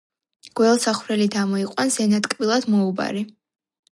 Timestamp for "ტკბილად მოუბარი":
2.27-3.25